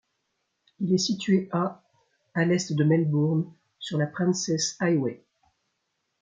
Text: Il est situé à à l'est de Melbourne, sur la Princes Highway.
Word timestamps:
Il 0.79 0.95
est 0.95 0.97
situé 0.97 1.47
à 1.51 1.83
à 2.33 2.43
l'est 2.43 2.73
de 2.73 2.83
Melbourne, 2.83 3.53
sur 3.77 3.99
la 3.99 4.07
Princes 4.07 4.75
Highway. 4.79 5.23